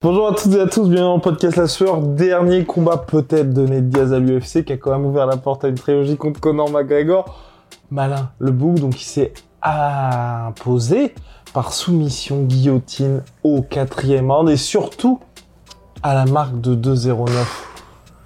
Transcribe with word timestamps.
Bonjour 0.00 0.28
à 0.28 0.32
toutes 0.32 0.54
et 0.54 0.60
à 0.60 0.68
tous, 0.68 0.88
bienvenue 0.88 1.14
dans 1.14 1.18
podcast 1.18 1.56
La 1.56 1.66
Sueur. 1.66 2.00
Dernier 2.00 2.64
combat 2.64 2.98
peut-être 2.98 3.52
de 3.52 3.66
Ned 3.66 3.88
Diaz 3.88 4.12
à 4.12 4.20
l'UFC 4.20 4.64
qui 4.64 4.72
a 4.72 4.76
quand 4.76 4.92
même 4.92 5.04
ouvert 5.04 5.26
la 5.26 5.36
porte 5.36 5.64
à 5.64 5.68
une 5.68 5.74
trilogie 5.74 6.16
contre 6.16 6.38
Conor 6.38 6.70
McGregor. 6.70 7.36
Malin, 7.90 8.30
le 8.38 8.52
bouc, 8.52 8.78
donc 8.78 9.02
il 9.02 9.04
s'est 9.04 9.32
imposé 9.60 11.16
par 11.52 11.72
soumission 11.72 12.44
guillotine 12.44 13.24
au 13.42 13.60
quatrième 13.62 14.30
round 14.30 14.48
et 14.48 14.56
surtout 14.56 15.18
à 16.04 16.14
la 16.14 16.26
marque 16.26 16.60
de 16.60 16.76
2-0-9. 16.76 17.28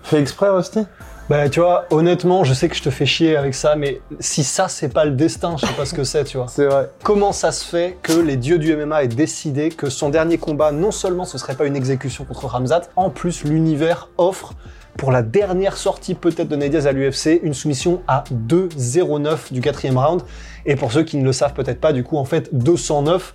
Fait 0.03 0.21
exprès, 0.21 0.51
Rusty? 0.51 0.81
Bah, 1.29 1.49
tu 1.49 1.61
vois, 1.61 1.87
honnêtement, 1.91 2.43
je 2.43 2.53
sais 2.53 2.69
que 2.69 2.75
je 2.75 2.83
te 2.83 2.91
fais 2.91 3.07
chier 3.07 3.37
avec 3.37 3.55
ça, 3.55 3.77
mais 3.77 4.01
si 4.19 4.43
ça, 4.43 4.69
c'est 4.69 4.89
pas 4.89 5.05
le 5.05 5.13
destin, 5.13 5.57
je 5.57 5.67
sais 5.67 5.73
pas 5.73 5.87
ce 5.87 5.95
que 5.95 6.05
c'est, 6.05 6.25
tu 6.25 6.37
vois. 6.37 6.47
C'est 6.51 6.67
vrai. 6.67 6.91
Comment 7.03 7.33
ça 7.33 7.53
se 7.53 7.65
fait 7.65 7.97
que 8.03 8.13
les 8.13 8.37
dieux 8.37 8.59
du 8.59 8.75
MMA 8.75 9.05
aient 9.05 9.09
décidé 9.09 9.71
que 9.71 9.89
son 9.89 10.09
dernier 10.09 10.37
combat, 10.37 10.73
non 10.73 10.91
seulement 10.91 11.25
ce 11.25 11.39
serait 11.39 11.55
pas 11.55 11.67
une 11.67 11.77
exécution 11.77 12.25
contre 12.25 12.47
Ramzat, 12.47 12.83
en 12.97 13.09
plus 13.09 13.45
l'univers 13.45 14.09
offre 14.19 14.55
pour 14.99 15.11
la 15.11 15.23
dernière 15.23 15.77
sortie 15.77 16.15
peut-être 16.15 16.49
de 16.49 16.57
Ned 16.57 16.71
Diaz 16.71 16.87
à 16.87 16.93
l'UFC, 16.93 17.41
une 17.43 17.55
soumission 17.55 18.03
à 18.09 18.25
2-0-9 18.49 19.53
du 19.53 19.61
quatrième 19.61 19.99
round. 19.99 20.23
Et 20.67 20.77
pour 20.77 20.93
ceux 20.93 21.03
qui 21.03 21.17
ne 21.17 21.25
le 21.25 21.33
savent 21.33 21.55
peut-être 21.55 21.81
pas, 21.81 21.93
du 21.93 22.05
coup, 22.05 22.19
en 22.19 22.25
fait, 22.25 22.51
209, 22.53 23.35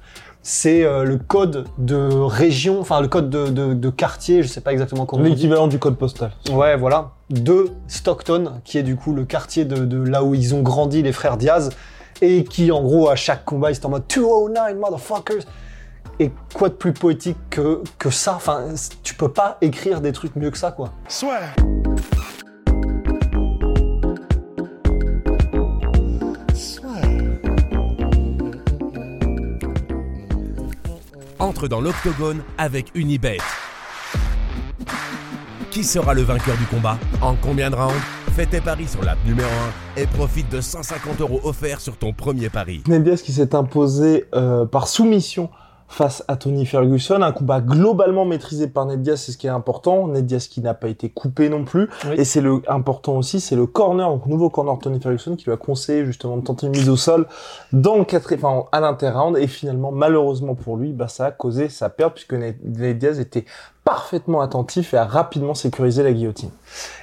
c'est 0.50 0.86
euh, 0.86 1.03
le 1.03 1.17
code 1.17 1.66
de 1.78 2.08
région, 2.08 2.80
enfin 2.80 3.02
le 3.02 3.09
code 3.09 3.30
de, 3.30 3.48
de- 3.50 3.73
de 3.73 3.90
quartier, 3.90 4.44
je 4.44 4.48
sais 4.48 4.62
pas 4.62 4.72
exactement 4.72 5.06
comment. 5.06 5.22
L'équivalent 5.22 5.67
du 5.67 5.78
code 5.78 5.98
postal. 5.98 6.31
Ouais, 6.50 6.78
voilà. 6.78 7.12
De 7.30 7.72
Stockton, 7.90 8.53
qui 8.64 8.78
est 8.78 8.84
du 8.84 8.95
coup 8.95 9.12
le 9.12 9.25
quartier 9.25 9.66
de, 9.66 9.84
de 9.84 10.02
là 10.02 10.23
où 10.23 10.34
ils 10.34 10.56
ont 10.56 10.62
grandi, 10.62 11.02
les 11.03 11.12
frères 11.12 11.36
Diaz, 11.36 11.72
et 12.22 12.45
qui, 12.45 12.72
en 12.72 12.81
gros, 12.81 13.09
à 13.09 13.18
chaque 13.18 13.44
combat, 13.44 13.72
ils 13.72 13.75
étaient 13.75 13.88
en 13.88 13.90
mode 13.90 14.06
209, 14.08 14.75
motherfuckers. 14.78 15.44
Et 16.20 16.31
quoi 16.53 16.70
de 16.70 16.75
plus 16.75 16.94
poétique 16.94 17.38
que, 17.50 17.81
que 18.00 18.09
ça? 18.09 18.36
Enfin, 18.38 18.68
tu 19.03 19.16
peux 19.16 19.30
pas 19.30 19.58
écrire 19.59 20.00
des 20.00 20.14
trucs 20.14 20.38
mieux 20.38 20.50
que 20.50 20.58
ça, 20.58 20.72
quoi. 20.72 20.92
Entre 31.40 31.68
dans 31.68 31.82
l'octogone 31.82 32.42
avec 32.58 32.92
Unibet. 32.96 33.38
Qui 35.72 35.84
sera 35.84 36.14
le 36.14 36.22
vainqueur 36.22 36.58
du 36.58 36.66
combat 36.66 36.98
En 37.22 37.36
combien 37.36 37.70
de 37.70 37.76
rounds 37.76 37.94
Fais 38.36 38.46
tes 38.46 38.62
paris 38.62 38.88
sur 38.88 39.04
l'app 39.04 39.18
numéro 39.26 39.50
1 39.98 40.02
et 40.02 40.08
profite 40.08 40.50
de 40.52 40.62
150 40.62 41.22
euros 41.22 41.42
offerts 41.44 41.82
sur 41.82 41.98
ton 41.98 42.14
premier 42.14 42.50
pari. 42.50 42.84
Ned 42.88 43.04
Diaz 43.04 43.22
qui 43.22 43.32
s'est 43.32 43.56
imposé 43.56 44.26
euh, 44.36 44.66
par 44.66 44.88
soumission 44.88 45.50
face 45.88 46.24
à 46.28 46.36
Tony 46.36 46.66
Ferguson, 46.66 47.22
un 47.22 47.32
combat 47.32 47.62
globalement 47.62 48.26
maîtrisé 48.26 48.68
par 48.68 48.86
Ned 48.86 49.02
Diaz, 49.02 49.22
c'est 49.22 49.32
ce 49.32 49.38
qui 49.38 49.48
est 49.48 49.52
important. 49.52 50.08
Ned 50.08 50.26
Diaz 50.26 50.48
qui 50.48 50.62
n'a 50.62 50.74
pas 50.74 50.90
été 50.90 51.10
coupé 51.10 51.50
non 51.50 51.64
plus, 51.64 51.90
Oui. 52.06 52.16
et 52.18 52.26
c'est 52.26 52.42
le 52.42 52.62
important 52.68 53.16
aussi, 53.18 53.40
c'est 53.40 53.56
le 53.56 53.66
corner, 53.68 54.09
donc 54.09 54.26
nouveau 54.26 54.50
corner 54.50 54.78
Tony 54.80 55.00
Ferguson 55.00 55.36
qui 55.36 55.46
lui 55.46 55.53
a 55.53 55.58
conseillé 55.58 56.06
justement 56.06 56.38
de 56.38 56.44
tenter 56.44 56.68
une 56.68 56.74
mise 56.74 56.90
au 56.90 56.97
sol 56.97 57.26
dans 57.72 57.97
le 57.97 58.03
quatrième, 58.03 58.44
enfin 58.46 58.66
à 58.72 58.80
l'inter-round, 58.81 59.38
et 59.38 59.47
finalement 59.47 59.92
malheureusement 59.92 60.56
pour 60.56 60.76
lui, 60.78 60.92
bah 60.92 61.08
ça 61.08 61.28
a 61.28 61.31
causé 61.31 61.70
sa 61.70 61.90
perte 61.90 62.16
puisque 62.16 62.34
Ned 62.34 62.58
Ned 62.64 62.97
Diaz 62.97 63.20
était 63.20 63.46
parfaitement 63.88 64.42
attentif 64.42 64.94
et 64.94 64.98
a 64.98 65.06
rapidement 65.06 65.53
sécurisé 65.53 66.03
la 66.03 66.12
guillotine. 66.12 66.50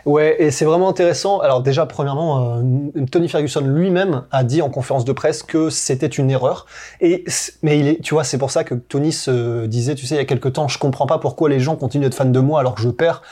Ouais, 0.05 0.37
et 0.39 0.50
c'est 0.50 0.67
vraiment 0.67 0.91
intéressant. 0.91 1.39
Alors 1.41 1.62
déjà, 1.62 1.87
premièrement, 1.87 2.59
euh, 2.59 3.06
Tony 3.11 3.31
Ferguson 3.31 3.62
lui-même 3.62 4.25
a 4.31 4.45
dit 4.45 4.61
en 4.61 4.69
conférence 4.69 5.06
de 5.06 5.12
presse 5.12 5.43
que 5.43 5.71
c'était 5.71 6.06
une 6.06 6.31
erreur. 6.31 6.67
Et 7.00 7.25
mais 7.62 7.78
il 7.78 7.89
est, 7.89 8.03
tu 8.03 8.12
vois, 8.12 8.23
c'est 8.23 8.37
pour 8.37 8.50
ça 8.50 8.65
que 8.65 8.75
Tony 8.75 9.12
se 9.12 9.65
disait, 9.65 9.94
tu 9.94 10.05
sais, 10.05 10.17
il 10.17 10.19
y 10.19 10.21
a 10.21 10.27
quelque 10.27 10.50
temps, 10.50 10.69
je 10.69 10.78
comprends 10.78 11.06
pas 11.06 11.17
pourquoi 11.17 11.49
les 11.49 11.59
gens 11.59 11.75
continuent 11.75 12.03
d'être 12.03 12.15
fans 12.15 12.27
de 12.27 12.39
moi 12.39 12.61
alors 12.61 12.75
que 12.75 12.83
je 12.83 12.91
perds. 12.91 13.23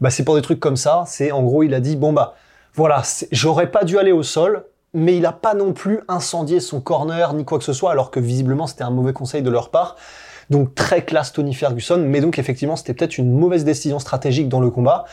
Bah 0.00 0.10
c'est 0.10 0.24
pour 0.24 0.34
des 0.34 0.42
trucs 0.42 0.58
comme 0.58 0.76
ça. 0.76 1.04
C'est 1.06 1.30
en 1.30 1.44
gros, 1.44 1.62
il 1.62 1.74
a 1.74 1.80
dit 1.80 1.94
bon 1.94 2.12
bah 2.12 2.34
voilà, 2.74 3.02
j'aurais 3.30 3.70
pas 3.70 3.84
dû 3.84 4.00
aller 4.00 4.12
au 4.12 4.24
sol. 4.24 4.64
Mais 4.94 5.16
il 5.16 5.26
a 5.26 5.32
pas 5.32 5.54
non 5.54 5.74
plus 5.74 6.00
incendié 6.08 6.58
son 6.58 6.80
corner 6.80 7.34
ni 7.34 7.44
quoi 7.44 7.58
que 7.58 7.64
ce 7.64 7.74
soit, 7.74 7.92
alors 7.92 8.10
que 8.10 8.18
visiblement 8.18 8.66
c'était 8.66 8.84
un 8.84 8.90
mauvais 8.90 9.12
conseil 9.12 9.42
de 9.42 9.50
leur 9.50 9.70
part. 9.70 9.94
Donc 10.50 10.74
très 10.74 11.04
classe 11.04 11.32
Tony 11.32 11.54
Ferguson, 11.54 12.04
mais 12.06 12.20
donc 12.20 12.38
effectivement 12.38 12.76
c'était 12.76 12.94
peut-être 12.94 13.18
une 13.18 13.32
mauvaise 13.32 13.64
décision 13.64 13.98
stratégique 13.98 14.48
dans 14.48 14.60
le 14.60 14.70
combat. 14.70 15.04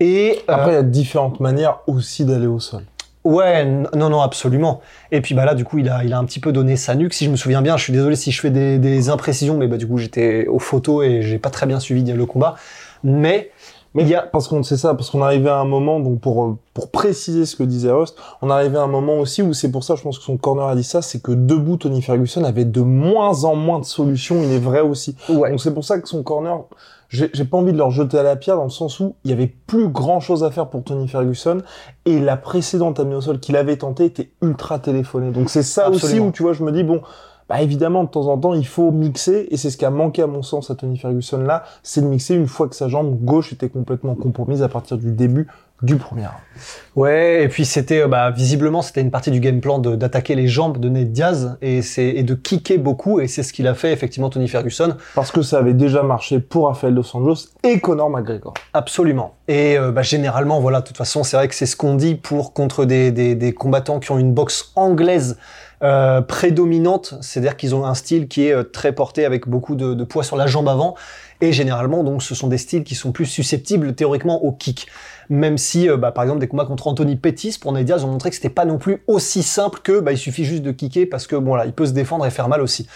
Et 0.00 0.38
euh, 0.48 0.54
Après, 0.54 0.72
il 0.72 0.74
y 0.74 0.78
a 0.78 0.82
différentes 0.82 1.40
manières 1.40 1.80
aussi 1.86 2.24
d'aller 2.24 2.46
au 2.46 2.58
sol. 2.58 2.82
Ouais, 3.22 3.66
non, 3.66 4.08
non, 4.08 4.22
absolument. 4.22 4.80
Et 5.12 5.20
puis 5.20 5.34
bah 5.34 5.44
là, 5.44 5.54
du 5.54 5.64
coup, 5.64 5.76
il 5.76 5.90
a, 5.90 6.04
il 6.04 6.14
a 6.14 6.18
un 6.18 6.24
petit 6.24 6.40
peu 6.40 6.52
donné 6.52 6.76
sa 6.76 6.94
nuque. 6.94 7.12
Si 7.12 7.26
je 7.26 7.30
me 7.30 7.36
souviens 7.36 7.60
bien, 7.60 7.76
je 7.76 7.82
suis 7.82 7.92
désolé 7.92 8.16
si 8.16 8.32
je 8.32 8.40
fais 8.40 8.48
des, 8.48 8.78
des 8.78 9.10
imprécisions, 9.10 9.58
mais 9.58 9.66
bah 9.66 9.76
du 9.76 9.86
coup, 9.86 9.98
j'étais 9.98 10.46
aux 10.46 10.58
photos 10.58 11.04
et 11.04 11.20
j'ai 11.20 11.38
pas 11.38 11.50
très 11.50 11.66
bien 11.66 11.80
suivi 11.80 12.02
le 12.02 12.24
combat. 12.24 12.54
Mais 13.04 13.50
Mais 13.94 14.04
il 14.04 14.08
y 14.08 14.14
a, 14.14 14.22
parce 14.22 14.46
qu'on 14.46 14.62
sait 14.62 14.76
ça, 14.76 14.94
parce 14.94 15.10
qu'on 15.10 15.22
arrivait 15.22 15.48
à 15.48 15.58
un 15.58 15.64
moment, 15.64 15.98
donc 15.98 16.20
pour 16.20 16.44
euh, 16.44 16.56
pour 16.74 16.90
préciser 16.90 17.44
ce 17.44 17.56
que 17.56 17.64
disait 17.64 17.90
Rust, 17.90 18.16
on 18.40 18.48
arrivait 18.48 18.78
à 18.78 18.82
un 18.82 18.88
moment 18.88 19.18
aussi 19.18 19.42
où 19.42 19.52
c'est 19.52 19.70
pour 19.70 19.82
ça, 19.82 19.96
je 19.96 20.02
pense 20.02 20.18
que 20.18 20.24
son 20.24 20.36
corner 20.36 20.66
a 20.66 20.76
dit 20.76 20.84
ça, 20.84 21.02
c'est 21.02 21.20
que 21.20 21.32
debout 21.32 21.76
Tony 21.76 22.00
Ferguson 22.00 22.44
avait 22.44 22.64
de 22.64 22.80
moins 22.80 23.44
en 23.44 23.56
moins 23.56 23.80
de 23.80 23.84
solutions. 23.84 24.42
Il 24.42 24.52
est 24.52 24.58
vrai 24.60 24.80
aussi. 24.80 25.16
ouais, 25.28 25.50
Donc 25.50 25.60
c'est 25.60 25.74
pour 25.74 25.84
ça 25.84 25.98
que 25.98 26.08
son 26.08 26.22
corner, 26.22 26.60
j'ai 27.08 27.44
pas 27.44 27.56
envie 27.56 27.72
de 27.72 27.78
leur 27.78 27.90
jeter 27.90 28.16
à 28.18 28.22
la 28.22 28.36
pierre 28.36 28.56
dans 28.56 28.64
le 28.64 28.70
sens 28.70 29.00
où 29.00 29.16
il 29.24 29.30
y 29.30 29.34
avait 29.34 29.52
plus 29.66 29.88
grand 29.88 30.20
chose 30.20 30.44
à 30.44 30.52
faire 30.52 30.68
pour 30.68 30.84
Tony 30.84 31.08
Ferguson 31.08 31.58
et 32.04 32.20
la 32.20 32.36
précédente 32.36 33.00
amenée 33.00 33.16
au 33.16 33.20
sol 33.20 33.40
qu'il 33.40 33.56
avait 33.56 33.76
tenté 33.76 34.04
était 34.04 34.30
ultra 34.40 34.78
téléphonée. 34.78 35.32
Donc 35.32 35.50
c'est 35.50 35.64
ça 35.64 35.90
aussi 35.90 36.20
où 36.20 36.30
tu 36.30 36.44
vois, 36.44 36.52
je 36.52 36.62
me 36.62 36.70
dis 36.70 36.84
bon. 36.84 37.00
Bah 37.50 37.60
évidemment, 37.60 38.04
de 38.04 38.08
temps 38.08 38.28
en 38.28 38.38
temps, 38.38 38.54
il 38.54 38.64
faut 38.64 38.92
mixer, 38.92 39.48
et 39.50 39.56
c'est 39.56 39.70
ce 39.70 39.76
qui 39.76 39.84
a 39.84 39.90
manqué 39.90 40.22
à 40.22 40.28
mon 40.28 40.44
sens 40.44 40.70
à 40.70 40.76
Tony 40.76 40.96
Ferguson 40.96 41.38
là, 41.38 41.64
c'est 41.82 42.00
de 42.00 42.06
mixer 42.06 42.36
une 42.36 42.46
fois 42.46 42.68
que 42.68 42.76
sa 42.76 42.86
jambe 42.86 43.18
gauche 43.24 43.52
était 43.52 43.68
complètement 43.68 44.14
compromise 44.14 44.62
à 44.62 44.68
partir 44.68 44.98
du 44.98 45.10
début 45.10 45.48
du 45.82 45.96
premier 45.96 46.26
ouais. 46.96 47.42
Et 47.42 47.48
puis 47.48 47.64
c'était, 47.64 48.02
euh, 48.02 48.06
bah, 48.08 48.30
visiblement, 48.30 48.82
c'était 48.82 49.00
une 49.00 49.10
partie 49.10 49.30
du 49.30 49.40
game 49.40 49.60
plan 49.60 49.78
d'attaquer 49.78 50.34
les 50.34 50.46
jambes 50.46 50.78
de 50.78 50.88
Ned 50.88 51.10
Diaz 51.12 51.56
et 51.62 51.82
c'est 51.82 52.08
et 52.08 52.22
de 52.22 52.34
kicker 52.34 52.78
beaucoup. 52.78 53.20
Et 53.20 53.28
c'est 53.28 53.42
ce 53.42 53.52
qu'il 53.52 53.66
a 53.66 53.74
fait 53.74 53.92
effectivement 53.92 54.30
Tony 54.30 54.46
Ferguson. 54.46 54.96
Parce 55.14 55.32
que 55.32 55.42
ça 55.42 55.58
avait 55.58 55.74
déjà 55.74 56.02
marché 56.02 56.38
pour 56.38 56.66
Rafael 56.66 56.94
Dos 56.94 57.04
Anjos 57.14 57.48
et 57.64 57.80
Conor 57.80 58.10
McGregor. 58.10 58.54
Absolument. 58.74 59.34
Et 59.48 59.78
euh, 59.78 59.90
bah, 59.90 60.02
généralement, 60.02 60.60
voilà, 60.60 60.82
de 60.82 60.86
toute 60.86 60.98
façon, 60.98 61.24
c'est 61.24 61.36
vrai 61.36 61.48
que 61.48 61.54
c'est 61.54 61.66
ce 61.66 61.76
qu'on 61.76 61.94
dit 61.94 62.14
pour 62.14 62.52
contre 62.52 62.84
des, 62.84 63.10
des, 63.10 63.34
des 63.34 63.52
combattants 63.52 64.00
qui 64.00 64.12
ont 64.12 64.18
une 64.18 64.34
boxe 64.34 64.72
anglaise 64.76 65.38
euh, 65.82 66.20
prédominante, 66.20 67.14
c'est-à-dire 67.20 67.56
qu'ils 67.56 67.74
ont 67.74 67.84
un 67.84 67.94
style 67.94 68.28
qui 68.28 68.46
est 68.46 68.52
euh, 68.52 68.62
très 68.62 68.92
porté 68.92 69.24
avec 69.24 69.48
beaucoup 69.48 69.74
de, 69.74 69.94
de 69.94 70.04
poids 70.04 70.22
sur 70.24 70.36
la 70.36 70.46
jambe 70.46 70.68
avant. 70.68 70.94
Et 71.40 71.52
généralement, 71.52 72.04
donc, 72.04 72.22
ce 72.22 72.34
sont 72.34 72.48
des 72.48 72.58
styles 72.58 72.84
qui 72.84 72.94
sont 72.94 73.12
plus 73.12 73.24
susceptibles 73.26 73.94
théoriquement 73.94 74.44
au 74.44 74.52
kick. 74.52 74.88
Même 75.30 75.58
si, 75.58 75.88
euh, 75.88 75.96
bah, 75.96 76.12
par 76.12 76.24
exemple, 76.24 76.40
des 76.40 76.48
combats 76.48 76.66
contre 76.66 76.86
Anthony 76.88 77.16
Pettis 77.16 77.56
pour 77.58 77.72
Ned 77.72 77.86
Diaz 77.86 78.04
ont 78.04 78.08
montré 78.08 78.30
que 78.30 78.36
c'était 78.36 78.50
pas 78.50 78.64
non 78.64 78.78
plus 78.78 79.02
aussi 79.06 79.42
simple 79.42 79.80
que, 79.82 80.00
bah, 80.00 80.12
il 80.12 80.18
suffit 80.18 80.44
juste 80.44 80.62
de 80.62 80.72
kicker 80.72 81.06
parce 81.06 81.26
que 81.26 81.36
bon 81.36 81.54
là, 81.54 81.66
il 81.66 81.72
peut 81.72 81.86
se 81.86 81.92
défendre 81.92 82.26
et 82.26 82.30
faire 82.30 82.48
mal 82.48 82.60
aussi. 82.60 82.86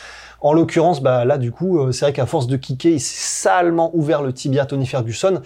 En 0.40 0.52
l'occurrence, 0.52 1.00
bah 1.00 1.24
là, 1.24 1.38
du 1.38 1.52
coup, 1.52 1.78
euh, 1.78 1.92
c'est 1.92 2.04
vrai 2.04 2.12
qu'à 2.12 2.26
force 2.26 2.48
de 2.48 2.56
kicker, 2.56 2.92
il 2.92 3.00
s'est 3.00 3.42
salement 3.42 3.90
ouvert 3.94 4.20
le 4.20 4.32
tibia 4.32 4.66
Tony 4.66 4.86
Ferguson. 4.86 5.40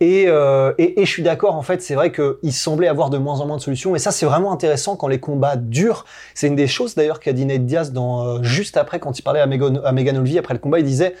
Et, 0.00 0.26
euh, 0.28 0.72
et, 0.78 1.00
et 1.00 1.04
je 1.04 1.10
suis 1.10 1.22
d'accord, 1.24 1.56
en 1.56 1.62
fait, 1.62 1.82
c'est 1.82 1.94
vrai 1.94 2.12
qu'il 2.12 2.52
semblait 2.52 2.86
avoir 2.86 3.10
de 3.10 3.18
moins 3.18 3.40
en 3.40 3.46
moins 3.46 3.56
de 3.56 3.62
solutions. 3.62 3.96
Et 3.96 3.98
ça, 3.98 4.12
c'est 4.12 4.26
vraiment 4.26 4.52
intéressant 4.52 4.96
quand 4.96 5.08
les 5.08 5.18
combats 5.18 5.56
durent. 5.56 6.04
C'est 6.34 6.46
une 6.46 6.56
des 6.56 6.68
choses 6.68 6.94
d'ailleurs 6.94 7.18
qu'a 7.18 7.32
dit 7.32 7.44
Ned 7.44 7.66
Diaz 7.66 7.92
dans, 7.92 8.24
euh, 8.24 8.42
juste 8.42 8.76
après, 8.76 9.00
quand 9.00 9.18
il 9.18 9.22
parlait 9.22 9.40
à 9.40 9.46
Megan, 9.46 9.80
à 9.84 9.92
Megan 9.92 10.18
Olvey 10.18 10.38
après 10.38 10.54
le 10.54 10.60
combat, 10.60 10.78
il 10.78 10.84
disait 10.84 11.14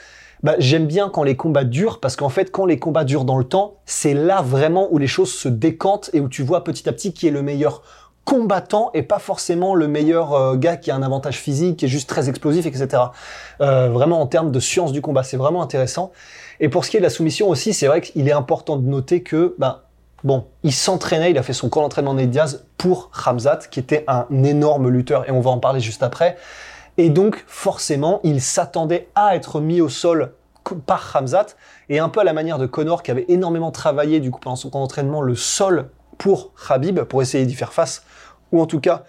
bah, 0.44 0.54
J'aime 0.58 0.86
bien 0.86 1.08
quand 1.08 1.24
les 1.24 1.36
combats 1.36 1.64
durent, 1.64 1.98
parce 1.98 2.14
qu'en 2.14 2.28
fait, 2.28 2.52
quand 2.52 2.66
les 2.66 2.78
combats 2.78 3.04
durent 3.04 3.24
dans 3.24 3.38
le 3.38 3.44
temps, 3.44 3.78
c'est 3.84 4.14
là 4.14 4.42
vraiment 4.42 4.86
où 4.92 4.98
les 4.98 5.08
choses 5.08 5.32
se 5.32 5.48
décantent 5.48 6.10
et 6.12 6.20
où 6.20 6.28
tu 6.28 6.44
vois 6.44 6.62
petit 6.62 6.88
à 6.88 6.92
petit 6.92 7.12
qui 7.12 7.26
est 7.26 7.32
le 7.32 7.42
meilleur 7.42 7.82
combattant 8.28 8.90
et 8.92 9.02
pas 9.02 9.18
forcément 9.18 9.74
le 9.74 9.88
meilleur 9.88 10.34
euh, 10.34 10.54
gars 10.54 10.76
qui 10.76 10.90
a 10.90 10.94
un 10.94 11.02
avantage 11.02 11.38
physique, 11.38 11.78
qui 11.78 11.86
est 11.86 11.88
juste 11.88 12.10
très 12.10 12.28
explosif, 12.28 12.66
etc. 12.66 13.04
Euh, 13.62 13.88
vraiment 13.88 14.20
en 14.20 14.26
termes 14.26 14.52
de 14.52 14.60
science 14.60 14.92
du 14.92 15.00
combat, 15.00 15.22
c'est 15.22 15.38
vraiment 15.38 15.62
intéressant. 15.62 16.12
Et 16.60 16.68
pour 16.68 16.84
ce 16.84 16.90
qui 16.90 16.98
est 16.98 17.00
de 17.00 17.04
la 17.04 17.10
soumission 17.10 17.48
aussi, 17.48 17.72
c'est 17.72 17.86
vrai 17.86 18.02
qu'il 18.02 18.28
est 18.28 18.32
important 18.32 18.76
de 18.76 18.86
noter 18.86 19.22
que, 19.22 19.54
ben, 19.58 19.78
bon, 20.24 20.44
il 20.62 20.74
s'entraînait, 20.74 21.30
il 21.30 21.38
a 21.38 21.42
fait 21.42 21.54
son 21.54 21.70
camp 21.70 21.80
d'entraînement 21.80 22.12
Ned 22.12 22.28
Diaz 22.28 22.66
pour 22.76 23.08
Ramzat, 23.14 23.60
qui 23.70 23.80
était 23.80 24.04
un 24.08 24.26
énorme 24.44 24.90
lutteur, 24.90 25.26
et 25.26 25.32
on 25.32 25.40
va 25.40 25.48
en 25.48 25.58
parler 25.58 25.80
juste 25.80 26.02
après. 26.02 26.36
Et 26.98 27.08
donc, 27.08 27.42
forcément, 27.46 28.20
il 28.24 28.42
s'attendait 28.42 29.08
à 29.14 29.36
être 29.36 29.58
mis 29.58 29.80
au 29.80 29.88
sol 29.88 30.34
par 30.84 31.16
Hamzat. 31.16 31.46
Et 31.88 31.98
un 31.98 32.10
peu 32.10 32.20
à 32.20 32.24
la 32.24 32.34
manière 32.34 32.58
de 32.58 32.66
Connor, 32.66 33.02
qui 33.02 33.10
avait 33.10 33.24
énormément 33.28 33.70
travaillé, 33.70 34.20
du 34.20 34.30
coup, 34.30 34.38
pendant 34.38 34.56
son 34.56 34.68
camp 34.68 34.80
d'entraînement, 34.80 35.22
le 35.22 35.34
sol 35.34 35.88
pour 36.18 36.52
Khabib, 36.68 37.00
pour 37.00 37.22
essayer 37.22 37.46
d'y 37.46 37.54
faire 37.54 37.72
face. 37.72 38.02
Ou 38.52 38.60
en 38.60 38.66
tout 38.66 38.80
cas, 38.80 39.04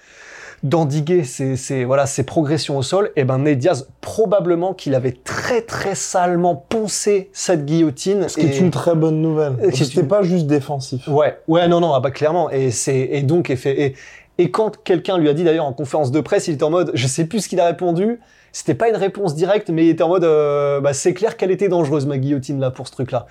d'endiguer 0.63 1.23
ses, 1.23 1.56
ses- 1.56 1.85
voilà, 1.85 2.06
ses 2.06 2.23
progressions 2.23 2.77
au 2.77 2.81
sol. 2.81 3.11
Et 3.15 3.23
ben, 3.23 3.38
Nate 3.38 3.57
Diaz, 3.57 3.88
probablement 4.01 4.73
qu'il 4.73 4.94
avait 4.95 5.13
très, 5.23 5.61
très 5.61 5.95
salement 5.95 6.56
poncé 6.56 7.29
cette 7.31 7.65
guillotine. 7.65 8.27
Ce 8.27 8.35
qui 8.38 8.45
est 8.45 8.59
une 8.59 8.71
très 8.71 8.95
bonne 8.95 9.21
nouvelle. 9.21 9.56
Et 9.63 9.71
C'était 9.71 10.01
une- 10.01 10.07
pas 10.07 10.21
juste 10.21 10.47
défensif. 10.47 11.07
Ouais, 11.07 11.38
ouais, 11.47 11.67
non, 11.69 11.79
non, 11.79 11.94
ah 11.94 12.00
bah 12.01 12.11
clairement. 12.11 12.50
Et 12.50 12.71
c'est 12.71 13.00
et 13.00 13.21
donc 13.23 13.50
et 13.50 13.56
fait 13.56 13.79
et, 13.81 13.95
et 14.38 14.51
quand 14.51 14.83
quelqu'un 14.83 15.17
lui 15.17 15.29
a 15.29 15.33
dit 15.33 15.44
d'ailleurs 15.45 15.65
en 15.65 15.73
conférence 15.73 16.11
de 16.11 16.19
presse, 16.19 16.47
il 16.50 16.56
était 16.56 16.63
en 16.63 16.69
mode, 16.69 16.91
je 16.94 17.07
sais 17.07 17.25
plus 17.25 17.39
ce 17.41 17.47
qu'il 17.50 17.59
a 17.61 17.65
répondu. 17.65 18.19
C'était 18.51 18.73
pas 18.73 18.89
une 18.89 18.95
réponse 18.97 19.35
directe, 19.35 19.69
mais 19.69 19.85
il 19.85 19.89
était 19.89 20.03
en 20.03 20.09
mode, 20.09 20.23
euh, 20.23 20.81
bah 20.81 20.91
c'est 20.94 21.13
clair 21.13 21.38
qu'elle 21.38 21.51
était 21.51 21.69
dangereuse 21.69 22.06
ma 22.06 22.17
guillotine 22.17 22.59
là 22.59 22.71
pour 22.71 22.88
ce 22.88 22.91
truc-là. 22.94 23.27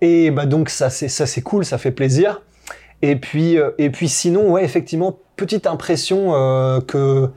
Et 0.00 0.30
bah 0.32 0.46
donc 0.46 0.70
ça 0.70 0.90
c'est 0.90 1.08
ça 1.08 1.26
c'est 1.26 1.42
cool, 1.42 1.64
ça 1.64 1.78
fait 1.78 1.90
plaisir. 1.92 2.42
Et 3.04 3.16
puis 3.16 3.58
euh, 3.58 3.72
et 3.76 3.90
puis 3.90 4.08
sinon 4.08 4.50
ouais 4.50 4.64
effectivement 4.64 5.18
petite 5.36 5.66
impression 5.66 6.34
euh, 6.34 6.80
que 6.80 7.28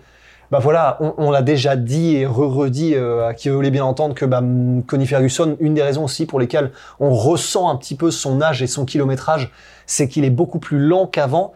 bah 0.50 0.60
voilà, 0.60 0.98
on, 1.18 1.30
l'a 1.30 1.42
déjà 1.42 1.76
dit 1.76 2.16
et 2.16 2.26
re-redit 2.26 2.96
euh, 2.96 3.28
à 3.28 3.34
qui 3.34 3.50
voulait 3.50 3.70
bien 3.70 3.84
entendre 3.84 4.16
que 4.16 4.24
bah, 4.24 4.42
Connie 4.88 5.06
Ferguson, 5.06 5.58
une 5.60 5.74
des 5.74 5.84
raisons 5.84 6.06
aussi 6.06 6.26
pour 6.26 6.40
lesquelles 6.40 6.72
on 7.02 7.10
ressent 7.10 7.68
un 7.68 7.76
petit 7.76 7.96
peu 7.96 8.12
son 8.12 8.42
âge 8.42 8.64
et 8.64 8.68
son 8.68 8.86
kilométrage, 8.86 9.52
c'est 9.88 10.08
qu'il 10.08 10.24
est 10.24 10.30
beaucoup 10.30 10.60
plus 10.60 10.80
lent 10.80 11.06
qu'avant. 11.06 11.52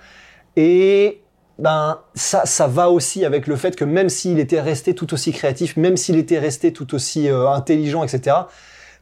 Et 0.58 1.22
ben 1.58 2.00
ça, 2.16 2.68
va 2.68 2.90
aussi 2.90 3.24
avec 3.24 3.48
le 3.48 3.56
fait 3.56 3.78
que 3.78 3.86
même 3.86 4.10
s'il 4.10 4.40
était 4.40 4.60
resté 4.60 4.94
tout 4.94 5.14
aussi 5.14 5.32
créatif, 5.32 5.78
même 5.78 5.96
s'il 5.96 6.18
était 6.18 6.40
resté 6.40 6.74
tout 6.74 6.94
aussi 6.94 7.30
intelligent, 7.30 8.04
etc. 8.04 8.36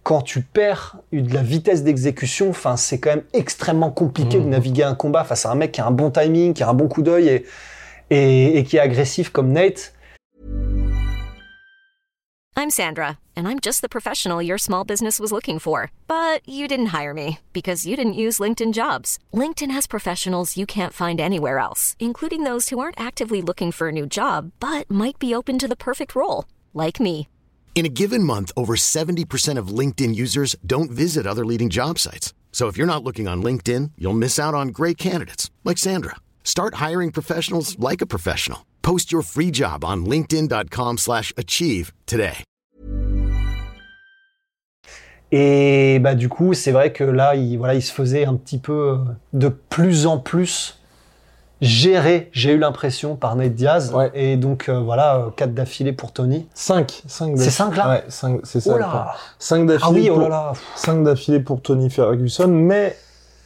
Quand 0.04 0.22
tu 0.22 0.42
perds 0.42 0.98
de 1.12 1.34
la 1.34 1.44
vitesse 1.44 1.84
d'exécution, 1.84 2.50
enfin 2.50 2.78
c'est 2.78 3.00
quand 3.00 3.12
même 3.12 3.24
extrêmement 3.34 3.92
compliqué 3.92 4.38
de 4.40 4.44
Mhm. 4.44 4.50
naviguer 4.50 4.84
un 4.84 4.96
combat 4.96 5.24
face 5.24 5.46
à 5.46 5.51
un 5.51 5.56
mec 5.56 5.72
qui 5.74 5.81
a 5.81 5.86
un 5.88 5.92
bon 5.92 6.10
timing, 6.10 6.54
qui 6.54 6.63
a 6.63 6.69
un 6.69 6.74
bon 6.74 6.88
coup 6.88 7.01
d'œil 7.04 7.28
et, 7.28 7.46
et, 8.10 8.57
et 8.57 8.63
qui 8.63 8.78
est 8.78 8.80
agressif 8.80 9.30
comme 9.30 9.51
Nate. 9.51 9.94
I'm 12.56 12.69
Sandra, 12.72 13.19
and 13.38 13.48
I'm 13.48 13.60
just 13.62 13.81
the 13.81 13.88
professional 13.90 14.42
your 14.42 14.57
small 14.57 14.84
business 14.84 15.18
was 15.19 15.31
looking 15.31 15.60
for. 15.60 15.92
But 16.07 16.42
you 16.46 16.68
didn't 16.68 16.88
hire 16.88 17.13
me 17.13 17.38
because 17.54 17.86
you 17.86 17.96
didn't 17.96 18.13
use 18.19 18.40
LinkedIn 18.40 18.74
jobs. 18.74 19.18
LinkedIn 19.34 19.72
has 19.72 19.88
professionals 19.88 20.57
you 20.57 20.66
can't 20.66 20.94
find 20.94 21.22
anywhere 21.22 21.60
else, 21.60 21.96
including 22.00 22.44
those 22.44 22.69
who 22.69 22.80
aren't 22.80 23.00
actively 23.00 23.42
looking 23.42 23.72
for 23.72 23.88
a 23.90 23.94
new 23.94 24.06
job 24.06 24.51
but 24.60 24.90
might 24.90 25.19
be 25.19 25.34
open 25.36 25.57
to 25.60 25.68
the 25.68 25.75
perfect 25.78 26.16
role, 26.16 26.46
like 26.74 27.00
me. 27.00 27.28
In 27.75 27.86
a 27.86 27.95
given 28.01 28.24
month, 28.24 28.51
over 28.57 28.75
70% 28.75 29.57
of 29.57 29.69
LinkedIn 29.69 30.13
users 30.13 30.57
don't 30.66 30.92
visit 30.92 31.25
other 31.25 31.45
leading 31.45 31.69
job 31.69 31.98
sites. 31.98 32.33
So 32.51 32.68
if 32.68 32.75
you're 32.75 32.94
not 32.94 33.06
looking 33.06 33.25
on 33.30 33.42
LinkedIn, 33.42 33.92
you'll 33.98 34.19
miss 34.19 34.38
out 34.38 34.54
on 34.54 34.74
great 34.74 34.98
candidates 34.98 35.50
like 35.63 35.77
Sandra. 35.77 36.18
Start 36.44 36.75
hiring 36.75 37.12
professionals 37.12 37.80
like 37.80 38.01
a 38.01 38.07
professional. 38.07 38.66
Post 38.81 39.13
your 39.13 39.21
free 39.21 39.50
job 39.51 39.86
on 39.86 40.04
linkedin.com/achieve 40.06 40.98
slash 40.98 41.31
achieve 41.38 41.94
today. 42.06 42.44
Et 45.31 46.00
bah 46.00 46.15
du 46.15 46.27
coup, 46.27 46.56
c'est 46.56 46.72
vrai 46.72 46.92
que 46.92 47.04
là, 47.04 47.36
il, 47.36 47.57
voilà, 47.57 47.75
il 47.75 47.83
se 47.83 47.94
faisait 47.94 48.25
un 48.25 48.36
petit 48.36 48.57
peu 48.57 48.74
euh, 48.74 48.98
de 49.33 49.50
plus 49.50 50.07
en 50.07 50.18
plus 50.18 50.78
géré, 51.61 52.29
j'ai 52.31 52.53
eu 52.53 52.57
l'impression, 52.57 53.15
par 53.15 53.35
Nate 53.35 53.53
Diaz. 53.53 53.94
Ouais. 53.94 54.11
Et 54.13 54.38
donc 54.38 54.69
euh, 54.69 54.79
voilà, 54.79 55.27
4 55.35 55.53
d'affilée 55.53 55.94
pour 55.94 56.11
Tony. 56.11 56.47
5. 56.53 57.03
5 57.07 57.33
C'est 57.38 57.50
cinq, 57.50 57.75
là 57.75 57.89
Ouais, 57.89 58.03
5, 58.07 58.41
c'est 58.44 58.59
ça. 58.59 58.71
Oh 58.75 58.77
là 58.77 59.13
5 59.39 59.61
Ah 59.61 59.65
d'affilée 59.65 60.01
oui, 60.01 60.09
oh 60.09 60.13
pour, 60.13 60.23
là 60.23 60.29
là 60.29 60.53
5 60.75 61.03
d'affilée 61.03 61.39
pour 61.39 61.61
Tony 61.61 61.89
Ferguson, 61.89 62.47
mais 62.47 62.95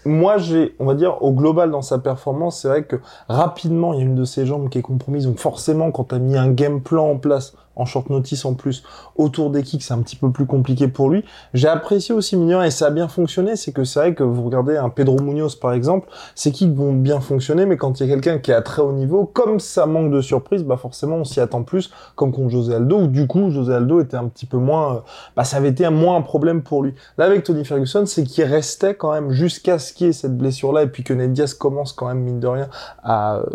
moi 0.05 0.37
j'ai, 0.37 0.75
on 0.79 0.85
va 0.85 0.95
dire, 0.95 1.21
au 1.23 1.31
global 1.31 1.71
dans 1.71 1.81
sa 1.81 1.97
performance, 1.97 2.61
c'est 2.61 2.67
vrai 2.67 2.83
que 2.83 2.97
rapidement 3.29 3.93
il 3.93 3.99
y 3.99 4.01
a 4.01 4.05
une 4.05 4.15
de 4.15 4.25
ses 4.25 4.45
jambes 4.45 4.69
qui 4.69 4.77
est 4.79 4.83
compromise, 4.83 5.25
donc 5.25 5.39
forcément 5.39 5.91
quand 5.91 6.09
tu 6.09 6.15
as 6.15 6.19
mis 6.19 6.37
un 6.37 6.49
game 6.49 6.81
plan 6.81 7.09
en 7.09 7.17
place, 7.17 7.53
en 7.75 7.85
short 7.85 8.09
notice 8.09 8.45
en 8.45 8.53
plus, 8.53 8.83
autour 9.15 9.49
des 9.49 9.63
kicks, 9.63 9.83
c'est 9.83 9.93
un 9.93 10.01
petit 10.01 10.15
peu 10.15 10.31
plus 10.31 10.45
compliqué 10.45 10.87
pour 10.87 11.09
lui. 11.09 11.23
J'ai 11.53 11.67
apprécié 11.67 12.13
aussi 12.13 12.37
mignon 12.37 12.61
et 12.61 12.71
ça 12.71 12.87
a 12.87 12.89
bien 12.91 13.07
fonctionné, 13.07 13.55
c'est 13.55 13.71
que 13.71 13.83
c'est 13.83 13.99
vrai 13.99 14.13
que 14.13 14.23
vous 14.23 14.43
regardez 14.43 14.77
un 14.77 14.89
Pedro 14.89 15.19
Munoz 15.19 15.55
par 15.55 15.73
exemple, 15.73 16.07
ses 16.35 16.51
kicks 16.51 16.73
vont 16.73 16.93
bien 16.93 17.19
fonctionner, 17.19 17.65
mais 17.65 17.77
quand 17.77 17.99
il 17.99 18.07
y 18.07 18.11
a 18.11 18.13
quelqu'un 18.13 18.39
qui 18.39 18.51
est 18.51 18.55
à 18.55 18.61
très 18.61 18.81
haut 18.81 18.91
niveau, 18.91 19.25
comme 19.25 19.59
ça 19.59 19.85
manque 19.85 20.11
de 20.11 20.21
surprise, 20.21 20.63
bah 20.63 20.77
forcément 20.77 21.17
on 21.17 21.23
s'y 21.23 21.39
attend 21.39 21.63
plus, 21.63 21.91
comme 22.15 22.31
contre 22.31 22.49
José 22.49 22.75
Aldo, 22.75 23.01
où 23.01 23.07
du 23.07 23.27
coup 23.27 23.49
José 23.49 23.73
Aldo 23.73 24.01
était 24.01 24.17
un 24.17 24.27
petit 24.27 24.45
peu 24.45 24.57
moins, 24.57 24.95
euh, 24.95 24.99
bah 25.35 25.43
ça 25.43 25.57
avait 25.57 25.69
été 25.69 25.87
moins 25.89 26.17
un 26.17 26.21
problème 26.21 26.61
pour 26.61 26.83
lui. 26.83 26.93
Là 27.17 27.25
avec 27.25 27.43
Tony 27.43 27.65
Ferguson, 27.65 28.05
c'est 28.05 28.23
qu'il 28.23 28.43
restait 28.43 28.95
quand 28.95 29.11
même 29.11 29.31
jusqu'à 29.31 29.79
ce 29.79 29.93
qu'il 29.93 30.07
y 30.07 30.09
ait 30.09 30.13
cette 30.13 30.37
blessure-là, 30.37 30.83
et 30.83 30.87
puis 30.87 31.03
que 31.03 31.13
Ned 31.13 31.33
Diaz 31.33 31.53
commence 31.53 31.93
quand 31.93 32.07
même 32.07 32.19
mine 32.19 32.39
de 32.39 32.47
rien 32.47 32.69
à 33.03 33.37
euh, 33.37 33.45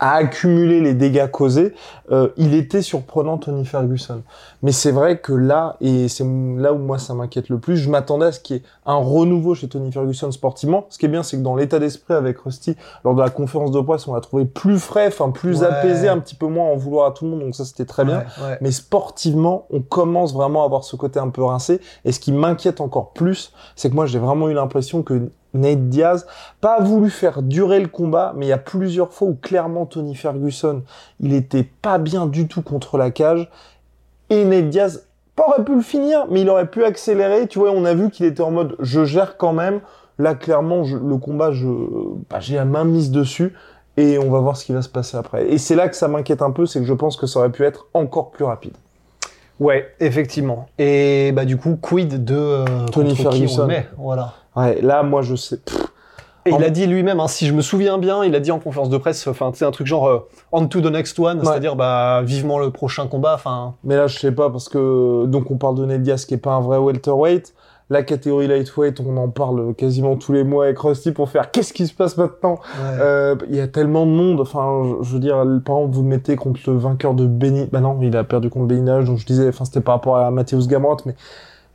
à 0.00 0.14
accumuler 0.14 0.80
les 0.80 0.94
dégâts 0.94 1.30
causés, 1.30 1.74
euh, 2.10 2.28
il 2.36 2.54
était 2.54 2.82
surprenant 2.82 3.38
Tony 3.38 3.64
Ferguson. 3.64 4.22
Mais 4.62 4.72
c'est 4.72 4.90
vrai 4.90 5.18
que 5.18 5.32
là, 5.32 5.76
et 5.80 6.08
c'est 6.08 6.24
là 6.24 6.72
où 6.72 6.78
moi 6.78 6.98
ça 6.98 7.14
m'inquiète 7.14 7.48
le 7.50 7.58
plus, 7.58 7.76
je 7.76 7.88
m'attendais 7.90 8.26
à 8.26 8.32
ce 8.32 8.40
qu'il 8.40 8.56
y 8.56 8.58
ait 8.58 8.62
un 8.86 8.96
renouveau 8.96 9.54
chez 9.54 9.68
Tony 9.68 9.92
Ferguson 9.92 10.30
sportivement. 10.32 10.86
Ce 10.88 10.98
qui 10.98 11.06
est 11.06 11.08
bien, 11.10 11.22
c'est 11.22 11.36
que 11.36 11.42
dans 11.42 11.54
l'état 11.54 11.78
d'esprit 11.78 12.14
avec 12.14 12.38
Rusty, 12.38 12.76
lors 13.04 13.14
de 13.14 13.20
la 13.20 13.30
conférence 13.30 13.70
de 13.70 13.80
presse, 13.80 14.08
on 14.08 14.14
l'a 14.14 14.20
trouvé 14.20 14.46
plus 14.46 14.78
frais, 14.78 15.06
enfin 15.08 15.30
plus 15.30 15.60
Ouais. 15.60 15.66
apaisé, 15.66 16.08
un 16.08 16.18
petit 16.18 16.34
peu 16.34 16.46
moins 16.46 16.66
en 16.66 16.76
vouloir 16.76 17.06
à 17.06 17.12
tout 17.12 17.24
le 17.26 17.30
monde, 17.32 17.40
donc 17.40 17.54
ça 17.54 17.64
c'était 17.64 17.84
très 17.84 18.04
bien. 18.04 18.24
Ouais. 18.42 18.58
Mais 18.60 18.70
sportivement, 18.70 19.66
on 19.70 19.80
commence 19.80 20.32
vraiment 20.34 20.62
à 20.62 20.64
avoir 20.64 20.84
ce 20.84 20.96
côté 20.96 21.20
un 21.20 21.28
peu 21.28 21.44
rincé. 21.44 21.80
Et 22.04 22.12
ce 22.12 22.20
qui 22.20 22.32
m'inquiète 22.32 22.80
encore 22.80 23.12
plus, 23.12 23.52
c'est 23.76 23.90
que 23.90 23.94
moi, 23.94 24.06
j'ai 24.06 24.18
vraiment 24.18 24.48
eu 24.48 24.54
l'impression 24.54 25.02
que 25.02 25.30
Nate 25.54 25.88
Diaz 25.88 26.26
pas 26.60 26.80
voulu 26.80 27.10
faire 27.10 27.42
durer 27.42 27.80
le 27.80 27.88
combat, 27.88 28.32
mais 28.36 28.46
il 28.46 28.48
y 28.48 28.52
a 28.52 28.58
plusieurs 28.58 29.12
fois 29.12 29.28
où 29.28 29.34
clairement 29.34 29.86
Tony 29.86 30.14
Ferguson, 30.14 30.82
il 31.20 31.34
était 31.34 31.64
pas 31.64 31.98
bien 31.98 32.26
du 32.26 32.48
tout 32.48 32.62
contre 32.62 32.98
la 32.98 33.10
cage. 33.10 33.50
Et 34.30 34.44
Nate 34.44 34.68
Diaz 34.68 35.06
pas 35.36 35.48
aurait 35.48 35.64
pu 35.64 35.74
le 35.74 35.80
finir, 35.80 36.26
mais 36.30 36.42
il 36.42 36.48
aurait 36.50 36.70
pu 36.70 36.84
accélérer. 36.84 37.46
Tu 37.48 37.58
vois, 37.58 37.70
on 37.70 37.84
a 37.84 37.94
vu 37.94 38.10
qu'il 38.10 38.26
était 38.26 38.42
en 38.42 38.50
mode 38.50 38.76
je 38.80 39.04
gère 39.04 39.36
quand 39.36 39.52
même. 39.52 39.80
Là, 40.18 40.34
clairement, 40.34 40.82
le 40.82 41.16
combat, 41.16 41.50
je, 41.50 41.66
bah, 42.28 42.40
j'ai 42.40 42.56
la 42.56 42.66
main 42.66 42.84
mise 42.84 43.10
dessus. 43.10 43.54
Et 43.96 44.18
on 44.18 44.30
va 44.30 44.38
voir 44.40 44.56
ce 44.56 44.64
qui 44.64 44.72
va 44.72 44.82
se 44.82 44.88
passer 44.88 45.16
après. 45.16 45.48
Et 45.50 45.58
c'est 45.58 45.74
là 45.74 45.88
que 45.88 45.96
ça 45.96 46.08
m'inquiète 46.08 46.42
un 46.42 46.50
peu, 46.50 46.66
c'est 46.66 46.80
que 46.80 46.86
je 46.86 46.94
pense 46.94 47.16
que 47.16 47.26
ça 47.26 47.40
aurait 47.40 47.50
pu 47.50 47.64
être 47.64 47.86
encore 47.94 48.30
plus 48.30 48.44
rapide. 48.44 48.74
Ouais, 49.60 49.86
effectivement. 50.00 50.66
Et 50.78 51.32
bah 51.32 51.44
du 51.44 51.56
coup, 51.58 51.76
quid 51.80 52.24
de 52.24 52.34
euh, 52.34 52.64
Tony 52.92 53.10
contre 53.10 53.14
qui 53.20 53.26
on 53.26 53.30
Ferguson. 53.30 53.66
met, 53.66 53.86
voilà. 53.98 54.32
Ouais, 54.56 54.80
là, 54.80 55.02
moi, 55.02 55.22
je 55.22 55.36
sais. 55.36 55.58
pff, 55.58 55.76
Et 56.46 56.52
En- 56.52 56.58
il 56.58 56.64
a 56.64 56.70
dit 56.70 56.86
lui-même, 56.86 57.20
hein, 57.20 57.28
si 57.28 57.46
je 57.46 57.52
me 57.52 57.60
souviens 57.60 57.98
bien, 57.98 58.24
il 58.24 58.34
a 58.34 58.40
dit 58.40 58.50
en 58.50 58.58
conférence 58.58 58.88
de 58.88 58.96
presse, 58.96 59.26
enfin, 59.26 59.52
c'est 59.54 59.66
un 59.66 59.70
truc 59.70 59.86
genre 59.86 60.08
euh, 60.08 60.26
on 60.52 60.66
to 60.66 60.80
the 60.80 60.86
next 60.90 61.18
one, 61.18 61.38
Ouais. 61.40 61.44
c'est-à-dire 61.44 61.76
bah 61.76 62.22
vivement 62.24 62.58
le 62.58 62.70
prochain 62.70 63.06
combat. 63.06 63.34
Enfin, 63.34 63.74
Mais 63.84 63.94
là, 63.96 64.06
je 64.06 64.18
sais 64.18 64.32
pas, 64.32 64.48
parce 64.50 64.68
que. 64.70 65.26
Donc, 65.26 65.50
on 65.50 65.56
parle 65.56 65.74
de 65.76 65.84
Ned 65.84 66.02
Diaz 66.02 66.24
qui 66.24 66.32
est 66.34 66.38
pas 66.38 66.52
un 66.52 66.60
vrai 66.60 66.78
welterweight. 66.78 67.52
La 67.92 68.04
catégorie 68.04 68.46
lightweight, 68.46 69.00
on 69.00 69.16
en 69.16 69.28
parle 69.28 69.74
quasiment 69.74 70.14
tous 70.14 70.32
les 70.32 70.44
mois 70.44 70.66
avec 70.66 70.78
Rusty 70.78 71.10
pour 71.10 71.28
faire 71.28 71.50
qu'est-ce 71.50 71.72
qui 71.72 71.88
se 71.88 71.92
passe 71.94 72.16
maintenant 72.16 72.60
Euh, 73.00 73.34
Il 73.48 73.56
y 73.56 73.60
a 73.60 73.66
tellement 73.66 74.06
de 74.06 74.12
monde. 74.12 74.40
Enfin, 74.40 74.82
je, 75.00 75.04
je 75.08 75.12
veux 75.14 75.18
dire, 75.18 75.34
par 75.64 75.78
exemple, 75.78 75.94
vous 75.96 76.02
le 76.02 76.08
mettez 76.08 76.36
contre 76.36 76.60
le 76.68 76.76
vainqueur 76.78 77.14
de 77.14 77.26
Benny. 77.26 77.66
Bah 77.72 77.80
non, 77.80 77.98
il 78.00 78.16
a 78.16 78.22
perdu 78.22 78.48
contre 78.48 78.66
Beninage, 78.66 79.06
donc 79.06 79.18
je 79.18 79.26
disais, 79.26 79.48
enfin, 79.48 79.64
c'était 79.64 79.80
par 79.80 79.94
rapport 79.96 80.16
à 80.18 80.30
Matthäus 80.30 80.68
Gamrot, 80.68 80.98
mais 81.04 81.16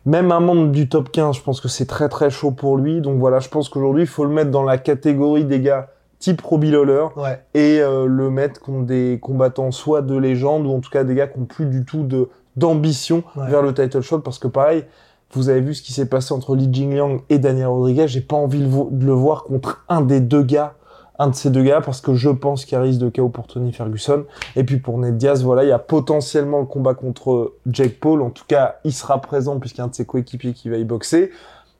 même 0.05 0.31
un 0.31 0.39
membre 0.39 0.71
du 0.71 0.87
top 0.87 1.11
15, 1.11 1.35
je 1.35 1.41
pense 1.41 1.59
que 1.59 1.67
c'est 1.67 1.85
très 1.87 2.07
très 2.07 2.29
chaud 2.29 2.51
pour 2.51 2.77
lui. 2.77 3.01
Donc 3.01 3.19
voilà, 3.19 3.39
je 3.39 3.49
pense 3.49 3.67
qu'aujourd'hui, 3.67 4.03
il 4.03 4.07
faut 4.07 4.23
le 4.23 4.29
mettre 4.31 4.51
dans 4.51 4.63
la 4.63 4.77
catégorie 4.77 5.43
des 5.43 5.59
gars 5.59 5.89
type 6.19 6.39
Robbie 6.41 6.71
Lawler 6.71 7.07
ouais. 7.17 7.41
et 7.53 7.81
euh, 7.81 8.05
le 8.05 8.29
mettre 8.29 8.61
contre 8.61 8.85
des 8.85 9.19
combattants 9.21 9.71
soit 9.71 10.01
de 10.01 10.15
légende 10.15 10.65
ou 10.65 10.71
en 10.71 10.79
tout 10.79 10.89
cas 10.89 11.03
des 11.03 11.13
gars 11.13 11.27
qui 11.27 11.37
ont 11.39 11.43
plus 11.45 11.65
du 11.65 11.83
tout 11.83 12.03
de 12.03 12.29
d'ambition 12.55 13.21
Ouais. 13.35 13.49
vers 13.49 13.61
le 13.61 13.73
title 13.73 13.99
shot 13.99 14.19
parce 14.19 14.39
que 14.39 14.47
pareil 14.47 14.85
vous 15.31 15.49
avez 15.49 15.61
vu 15.61 15.73
ce 15.73 15.81
qui 15.81 15.93
s'est 15.93 16.07
passé 16.07 16.33
entre 16.33 16.55
Li 16.55 16.69
Jingliang 16.71 17.21
et 17.29 17.39
Daniel 17.39 17.67
Rodriguez. 17.67 18.07
J'ai 18.07 18.21
pas 18.21 18.35
envie 18.35 18.59
de, 18.59 19.05
le 19.05 19.11
voir 19.11 19.43
contre 19.43 19.83
un 19.89 20.01
des 20.01 20.21
deux 20.21 20.43
gars 20.43 20.75
un 21.17 21.29
de 21.29 21.35
ces 21.35 21.49
deux 21.49 21.63
gars 21.63 21.79
parce 21.79 22.01
que 22.01 22.13
je 22.13 22.29
pense 22.29 22.65
qu'il 22.65 22.73
y 22.73 22.75
a 22.75 22.81
risque 22.81 22.99
de 22.99 23.09
KO 23.09 23.29
pour 23.29 23.47
Tony 23.47 23.71
Ferguson. 23.71 24.25
Et 24.55 24.65
puis 24.65 24.77
pour 24.77 24.97
Ned 24.97 25.17
Diaz 25.17 25.43
voilà 25.43 25.63
il 25.63 25.69
y 25.69 25.71
a 25.71 25.79
potentiellement 25.79 26.59
le 26.59 26.65
combat 26.65 26.93
contre 26.93 27.53
Jake 27.67 27.99
Paul. 27.99 28.21
En 28.21 28.29
tout 28.29 28.43
cas 28.47 28.75
il 28.83 28.93
sera 28.93 29.21
présent 29.21 29.59
puisqu'il 29.59 29.79
y 29.79 29.81
a 29.81 29.85
un 29.85 29.87
de 29.87 29.95
ses 29.95 30.05
coéquipiers 30.05 30.53
qui 30.53 30.69
va 30.69 30.77
y 30.77 30.83
boxer. 30.83 31.31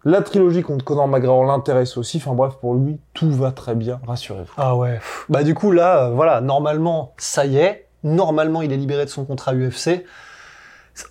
La 0.05 0.21
trilogie 0.21 0.61
contre 0.61 0.85
Conor 0.85 1.07
McGregor 1.07 1.43
l'intéresse 1.43 1.97
aussi. 1.97 2.17
Enfin 2.17 2.33
bref 2.33 2.53
pour 2.61 2.75
lui 2.75 2.97
tout 3.13 3.31
va 3.31 3.51
très 3.51 3.75
bien. 3.75 3.99
Rassurez-vous. 4.07 4.53
Ah 4.57 4.75
ouais. 4.75 4.99
Bah 5.27 5.43
du 5.43 5.53
coup 5.53 5.71
là, 5.71 6.05
euh, 6.05 6.09
voilà, 6.11 6.41
normalement, 6.41 7.13
ça 7.17 7.45
y 7.45 7.57
est. 7.57 7.87
Normalement, 8.03 8.61
il 8.61 8.71
est 8.71 8.77
libéré 8.77 9.03
de 9.03 9.09
son 9.09 9.25
contrat 9.25 9.55
UFC. 9.55 10.05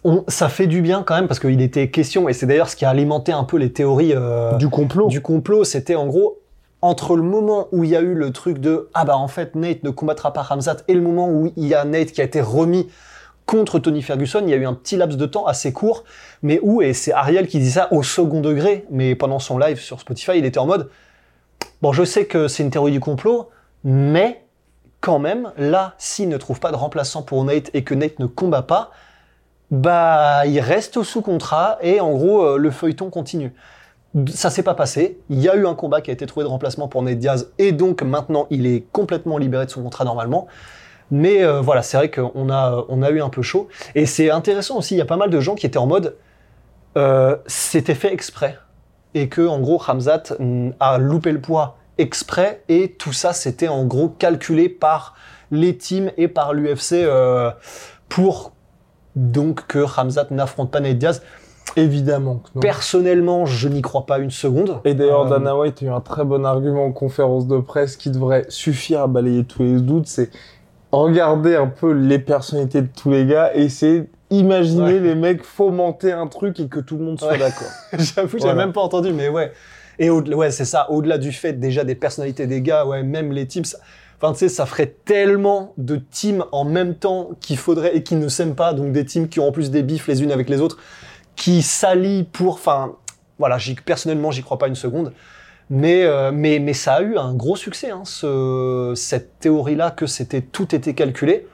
On- 0.04 0.24
ça 0.28 0.48
fait 0.48 0.66
du 0.66 0.80
bien 0.80 1.02
quand 1.02 1.14
même 1.14 1.28
parce 1.28 1.40
qu'il 1.40 1.60
était 1.60 1.90
question, 1.90 2.28
et 2.28 2.32
c'est 2.32 2.46
d'ailleurs 2.46 2.68
ce 2.68 2.76
qui 2.76 2.84
a 2.84 2.90
alimenté 2.90 3.32
un 3.32 3.44
peu 3.44 3.58
les 3.58 3.72
théories 3.72 4.12
euh, 4.14 4.56
du 4.56 4.68
complot. 4.68 5.08
du 5.08 5.20
complot, 5.20 5.64
c'était 5.64 5.94
en 5.94 6.06
gros 6.06 6.38
entre 6.80 7.16
le 7.16 7.22
moment 7.22 7.68
où 7.72 7.84
il 7.84 7.90
y 7.90 7.96
a 7.96 8.00
eu 8.00 8.14
le 8.14 8.30
truc 8.30 8.58
de 8.58 8.88
ah 8.94 9.04
bah 9.04 9.16
en 9.16 9.28
fait 9.28 9.54
Nate 9.54 9.82
ne 9.82 9.90
combattra 9.90 10.32
pas 10.32 10.42
Ramzat 10.42 10.78
et 10.88 10.94
le 10.94 11.00
moment 11.00 11.28
où 11.28 11.50
il 11.56 11.66
y 11.66 11.74
a 11.74 11.84
Nate 11.84 12.12
qui 12.12 12.20
a 12.20 12.24
été 12.24 12.40
remis 12.42 12.88
contre 13.46 13.78
Tony 13.78 14.00
Ferguson, 14.00 14.40
il 14.44 14.50
y 14.50 14.54
a 14.54 14.56
eu 14.56 14.66
un 14.66 14.72
petit 14.74 14.96
laps 14.96 15.18
de 15.18 15.26
temps 15.26 15.44
assez 15.46 15.72
court, 15.72 16.04
mais 16.42 16.60
où, 16.62 16.80
et 16.80 16.94
c'est 16.94 17.12
Ariel 17.12 17.46
qui 17.46 17.58
dit 17.58 17.70
ça 17.70 17.88
au 17.90 18.02
second 18.02 18.40
degré, 18.40 18.86
mais 18.90 19.14
pendant 19.14 19.38
son 19.38 19.58
live 19.58 19.78
sur 19.78 20.00
Spotify, 20.00 20.32
il 20.38 20.46
était 20.46 20.58
en 20.58 20.66
mode, 20.66 20.88
bon, 21.82 21.92
je 21.92 22.04
sais 22.04 22.24
que 22.24 22.48
c'est 22.48 22.62
une 22.62 22.70
théorie 22.70 22.92
du 22.92 23.00
complot, 23.00 23.50
mais 23.82 24.42
quand 25.02 25.18
même, 25.18 25.52
là, 25.58 25.94
s'il 25.98 26.30
ne 26.30 26.38
trouve 26.38 26.58
pas 26.58 26.70
de 26.70 26.76
remplaçant 26.76 27.20
pour 27.22 27.44
Nate 27.44 27.68
et 27.74 27.84
que 27.84 27.94
Nate 27.94 28.18
ne 28.18 28.24
combat 28.26 28.62
pas, 28.62 28.90
bah, 29.70 30.46
il 30.46 30.60
reste 30.60 31.02
sous 31.02 31.22
contrat 31.22 31.78
et 31.82 32.00
en 32.00 32.12
gros, 32.12 32.42
euh, 32.44 32.58
le 32.58 32.70
feuilleton 32.70 33.10
continue. 33.10 33.52
Ça 34.28 34.50
s'est 34.50 34.62
pas 34.62 34.74
passé. 34.74 35.18
Il 35.30 35.40
y 35.40 35.48
a 35.48 35.56
eu 35.56 35.66
un 35.66 35.74
combat 35.74 36.00
qui 36.00 36.10
a 36.10 36.12
été 36.12 36.26
trouvé 36.26 36.44
de 36.44 36.50
remplacement 36.50 36.86
pour 36.86 37.02
Nate 37.02 37.18
Diaz 37.18 37.50
et 37.58 37.72
donc 37.72 38.02
maintenant 38.02 38.46
il 38.50 38.66
est 38.66 38.84
complètement 38.92 39.38
libéré 39.38 39.66
de 39.66 39.70
son 39.70 39.82
contrat 39.82 40.04
normalement. 40.04 40.46
Mais 41.10 41.42
euh, 41.42 41.60
voilà, 41.60 41.82
c'est 41.82 41.96
vrai 41.96 42.10
qu'on 42.10 42.50
a, 42.50 42.84
on 42.88 43.02
a 43.02 43.10
eu 43.10 43.20
un 43.20 43.28
peu 43.28 43.42
chaud. 43.42 43.68
Et 43.94 44.06
c'est 44.06 44.30
intéressant 44.30 44.78
aussi, 44.78 44.94
il 44.94 44.98
y 44.98 45.02
a 45.02 45.06
pas 45.06 45.16
mal 45.16 45.30
de 45.30 45.40
gens 45.40 45.54
qui 45.54 45.66
étaient 45.66 45.78
en 45.78 45.86
mode 45.86 46.16
euh, 46.96 47.36
c'était 47.46 47.94
fait 47.94 48.12
exprès. 48.12 48.58
Et 49.14 49.28
que 49.28 49.46
en 49.46 49.60
gros, 49.60 49.82
Hamzat 49.86 50.22
mm, 50.38 50.70
a 50.78 50.98
loupé 50.98 51.32
le 51.32 51.40
poids 51.40 51.78
exprès 51.98 52.62
et 52.68 52.92
tout 52.92 53.12
ça 53.12 53.32
c'était 53.32 53.68
en 53.68 53.84
gros 53.84 54.08
calculé 54.08 54.68
par 54.68 55.14
les 55.52 55.76
teams 55.76 56.10
et 56.16 56.26
par 56.26 56.52
l'UFC 56.52 57.06
pour 58.08 58.53
donc 59.16 59.66
que 59.66 59.84
Hamzat 59.98 60.26
n'affronte 60.30 60.70
pas 60.70 60.80
Nate 60.80 60.98
Diaz. 60.98 61.22
Évidemment. 61.76 62.36
que 62.36 62.50
non. 62.54 62.60
Personnellement, 62.60 63.46
je 63.46 63.68
n'y 63.68 63.80
crois 63.82 64.06
pas 64.06 64.18
une 64.18 64.30
seconde. 64.30 64.80
Et 64.84 64.94
d'ailleurs, 64.94 65.26
Euh, 65.26 65.30
Dana 65.30 65.56
White 65.56 65.82
a 65.82 65.86
eu 65.86 65.88
un 65.88 66.00
très 66.00 66.24
bon 66.24 66.44
argument 66.44 66.84
en 66.84 66.92
conférence 66.92 67.46
de 67.48 67.58
presse 67.58 67.96
qui 67.96 68.10
devrait 68.10 68.44
suffire 68.48 69.00
à 69.00 69.06
balayer 69.06 69.44
tous 69.44 69.62
les 69.62 69.80
doutes. 69.80 70.06
C'est 70.06 70.30
regarder 70.92 71.56
un 71.56 71.66
peu 71.66 71.92
les 71.92 72.18
personnalités 72.18 72.82
de 72.82 72.88
tous 72.94 73.10
les 73.10 73.24
gars 73.26 73.50
et 73.56 73.62
essayer 73.64 74.04
d'imaginer 74.30 74.82
Ouais. 74.94 75.00
les 75.00 75.14
mecs 75.14 75.42
fomenter 75.42 76.12
un 76.12 76.26
truc 76.26 76.60
et 76.60 76.68
que 76.68 76.80
tout 76.80 76.96
le 76.98 77.04
monde 77.04 77.18
soit 77.18 77.32
Ouais. 77.32 77.38
d'accord. 77.38 77.66
J'avoue, 77.98 78.36
Voilà. 78.38 78.46
j'avais 78.52 78.64
même 78.66 78.72
pas 78.72 78.82
entendu, 78.82 79.12
mais 79.12 79.28
ouais. 79.28 79.50
Et 79.98 80.10
au 80.10 80.20
ouais, 80.22 80.50
c'est 80.50 80.64
ça. 80.64 80.90
Au-delà 80.90 81.18
du 81.18 81.32
fait 81.32 81.52
déjà 81.54 81.82
des 81.84 81.94
personnalités 81.94 82.46
des 82.46 82.60
gars, 82.60 82.84
ouais, 82.86 83.02
même 83.02 83.32
les 83.32 83.46
teams. 83.46 83.64
ça- 83.64 83.78
Enfin, 84.20 84.32
tu 84.32 84.40
sais, 84.40 84.48
ça 84.48 84.66
ferait 84.66 84.94
tellement 85.04 85.74
de 85.76 85.96
teams 85.96 86.44
en 86.52 86.64
même 86.64 86.94
temps 86.94 87.30
qu'il 87.40 87.58
faudrait 87.58 87.96
et 87.96 88.02
qui 88.02 88.14
ne 88.14 88.28
s'aiment 88.28 88.54
pas, 88.54 88.72
donc 88.72 88.92
des 88.92 89.04
teams 89.04 89.28
qui 89.28 89.40
ont 89.40 89.48
en 89.48 89.52
plus 89.52 89.70
des 89.70 89.82
bifs 89.82 90.06
les 90.06 90.22
unes 90.22 90.32
avec 90.32 90.48
les 90.48 90.60
autres, 90.60 90.78
qui 91.36 91.62
s'allient 91.62 92.24
pour. 92.24 92.54
Enfin, 92.54 92.92
voilà. 93.38 93.58
Personnellement, 93.84 94.30
j'y 94.30 94.42
crois 94.42 94.58
pas 94.58 94.68
une 94.68 94.76
seconde. 94.76 95.12
Mais, 95.70 96.04
euh, 96.04 96.30
mais, 96.32 96.58
mais 96.58 96.74
ça 96.74 96.94
a 96.94 97.02
eu 97.02 97.16
un 97.16 97.34
gros 97.34 97.56
succès, 97.56 97.90
hein, 97.90 98.02
ce, 98.04 98.92
cette 98.96 99.38
théorie-là 99.40 99.90
que 99.90 100.06
c'était 100.06 100.42
tout 100.42 100.74
était 100.74 100.94
calculé. 100.94 101.46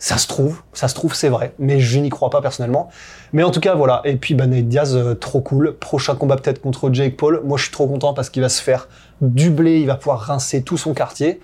Ça 0.00 0.18
se 0.18 0.26
trouve, 0.26 0.62
ça 0.72 0.88
se 0.88 0.94
trouve, 0.94 1.14
c'est 1.14 1.28
vrai, 1.28 1.54
mais 1.58 1.80
je 1.80 1.98
n'y 1.98 2.10
crois 2.10 2.28
pas 2.28 2.42
personnellement. 2.42 2.90
Mais 3.32 3.42
en 3.42 3.50
tout 3.50 3.60
cas, 3.60 3.74
voilà. 3.74 4.02
Et 4.04 4.16
puis, 4.16 4.34
bah, 4.34 4.46
Nate 4.46 4.68
Diaz, 4.68 4.96
euh, 4.96 5.14
trop 5.14 5.40
cool. 5.40 5.76
Prochain 5.78 6.14
combat 6.16 6.36
peut-être 6.36 6.60
contre 6.60 6.92
Jake 6.92 7.16
Paul. 7.16 7.42
Moi, 7.44 7.56
je 7.56 7.62
suis 7.62 7.72
trop 7.72 7.86
content 7.86 8.12
parce 8.12 8.28
qu'il 8.28 8.42
va 8.42 8.48
se 8.48 8.60
faire 8.60 8.88
du 9.20 9.50
blé, 9.50 9.80
il 9.80 9.86
va 9.86 9.94
pouvoir 9.94 10.20
rincer 10.20 10.62
tout 10.62 10.76
son 10.76 10.92
quartier. 10.92 11.40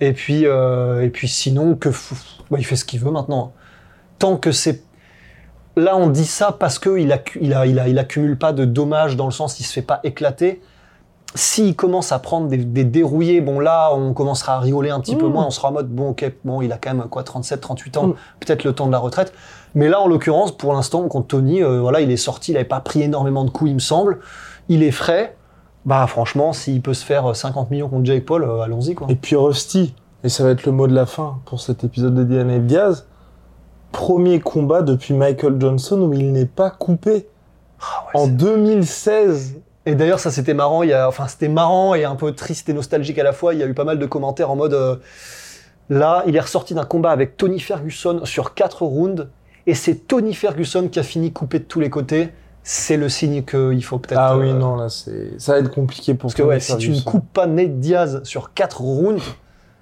Et 0.00 0.12
puis, 0.12 0.46
euh, 0.46 1.02
et 1.02 1.08
puis 1.10 1.28
sinon, 1.28 1.74
que 1.74 1.88
bah, 2.50 2.58
il 2.58 2.64
fait 2.64 2.76
ce 2.76 2.84
qu'il 2.84 3.00
veut 3.00 3.10
maintenant. 3.10 3.52
Tant 4.18 4.36
que 4.36 4.52
c'est 4.52 4.82
Là, 5.76 5.96
on 5.96 6.08
dit 6.08 6.24
ça 6.26 6.50
parce 6.58 6.80
qu'il 6.80 7.12
accu- 7.12 7.38
il 7.40 7.54
a, 7.54 7.64
il 7.64 7.78
a, 7.78 7.86
il 7.86 7.96
accumule 8.00 8.36
pas 8.36 8.52
de 8.52 8.64
dommages 8.64 9.14
dans 9.14 9.26
le 9.26 9.30
sens 9.30 9.60
il 9.60 9.64
se 9.64 9.72
fait 9.72 9.82
pas 9.82 10.00
éclater. 10.02 10.60
S'il 11.36 11.76
commence 11.76 12.10
à 12.10 12.18
prendre 12.18 12.48
des, 12.48 12.56
des 12.56 12.82
dérouillés, 12.82 13.40
bon 13.40 13.60
là, 13.60 13.90
on 13.94 14.12
commencera 14.12 14.54
à 14.56 14.58
rigoler 14.60 14.90
un 14.90 14.98
petit 14.98 15.14
peu 15.14 15.28
Mmh. 15.28 15.32
moins. 15.32 15.46
On 15.46 15.50
sera 15.50 15.68
en 15.68 15.72
mode 15.72 15.88
bon, 15.88 16.08
ok, 16.10 16.32
bon, 16.44 16.62
il 16.62 16.72
a 16.72 16.78
quand 16.78 16.94
même 16.94 17.06
quoi, 17.08 17.22
37, 17.22 17.60
38 17.60 17.96
ans, 17.96 18.06
Mmh. 18.08 18.14
peut-être 18.40 18.64
le 18.64 18.72
temps 18.72 18.86
de 18.86 18.92
la 18.92 18.98
retraite. 18.98 19.32
Mais 19.76 19.88
là, 19.88 20.00
en 20.00 20.08
l'occurrence, 20.08 20.50
pour 20.56 20.72
l'instant, 20.72 21.06
contre 21.06 21.28
Tony, 21.28 21.62
euh, 21.62 21.78
voilà, 21.80 22.00
il 22.00 22.10
est 22.10 22.16
sorti, 22.16 22.50
il 22.52 22.56
avait 22.56 22.64
pas 22.64 22.80
pris 22.80 23.02
énormément 23.02 23.44
de 23.44 23.50
coups, 23.50 23.70
il 23.70 23.74
me 23.74 23.78
semble. 23.78 24.18
Il 24.68 24.82
est 24.82 24.90
frais. 24.90 25.36
Bah, 25.88 26.06
franchement, 26.06 26.52
s'il 26.52 26.82
peut 26.82 26.92
se 26.92 27.02
faire 27.04 27.34
50 27.34 27.70
millions 27.70 27.88
contre 27.88 28.04
Jake 28.04 28.26
Paul, 28.26 28.44
euh, 28.44 28.60
allons-y 28.60 28.94
quoi. 28.94 29.06
Et 29.10 29.14
puis 29.16 29.36
Rusty, 29.36 29.94
et 30.22 30.28
ça 30.28 30.44
va 30.44 30.50
être 30.50 30.66
le 30.66 30.72
mot 30.72 30.86
de 30.86 30.94
la 30.94 31.06
fin 31.06 31.38
pour 31.46 31.60
cet 31.62 31.82
épisode 31.82 32.14
de 32.14 32.24
Diana 32.24 32.58
Diaz, 32.58 33.06
premier 33.90 34.38
combat 34.38 34.82
depuis 34.82 35.14
Michael 35.14 35.58
Johnson 35.58 35.98
où 36.02 36.12
il 36.12 36.30
n'est 36.32 36.44
pas 36.44 36.68
coupé. 36.70 37.26
Ah 37.80 38.04
ouais, 38.14 38.20
En 38.20 38.24
c'est- 38.26 38.32
2016, 38.32 39.54
Et 39.86 39.94
d'ailleurs, 39.94 40.20
ça 40.20 40.30
c'était 40.30 40.52
marrant. 40.52 40.82
Il 40.82 40.90
y 40.90 40.92
a, 40.92 41.08
enfin, 41.08 41.26
c'était 41.28 41.48
marrant 41.48 41.94
et 41.94 42.04
un 42.04 42.14
peu 42.16 42.32
triste 42.32 42.68
et 42.68 42.74
nostalgique 42.74 43.18
à 43.18 43.22
la 43.22 43.32
fois. 43.32 43.54
Il 43.54 43.60
y 43.60 43.62
a 43.62 43.66
eu 43.66 43.72
pas 43.72 43.84
mal 43.84 43.98
de 43.98 44.04
commentaires 44.04 44.50
en 44.50 44.56
mode 44.56 44.74
euh, 44.74 44.96
là, 45.88 46.22
il 46.26 46.36
est 46.36 46.40
ressorti 46.40 46.74
d'un 46.74 46.84
combat 46.84 47.10
avec 47.12 47.38
Tony 47.38 47.58
Ferguson 47.60 48.20
sur 48.24 48.52
quatre 48.52 48.82
rounds 48.82 49.28
et 49.66 49.72
c'est 49.74 49.94
Tony 50.06 50.34
Ferguson 50.34 50.88
qui 50.92 50.98
a 50.98 51.02
fini 51.02 51.32
coupé 51.32 51.60
de 51.60 51.64
tous 51.64 51.80
les 51.80 51.88
côtés. 51.88 52.28
C'est 52.70 52.98
le 52.98 53.08
signe 53.08 53.44
qu'il 53.44 53.82
faut 53.82 53.98
peut-être. 53.98 54.20
ah 54.20 54.36
oui, 54.36 54.50
euh, 54.50 54.52
non, 54.52 54.76
là, 54.76 54.90
c'est, 54.90 55.40
ça 55.40 55.54
va 55.54 55.60
être 55.60 55.70
compliqué 55.70 56.12
pour 56.12 56.28
Parce 56.28 56.34
que 56.34 56.42
ouais, 56.42 56.60
si 56.60 56.76
tu 56.76 56.90
ne 56.90 57.00
coupes 57.00 57.32
pas 57.32 57.46
Nate 57.46 57.80
Diaz 57.80 58.20
sur 58.24 58.52
quatre 58.52 58.82
rounds, 58.82 59.22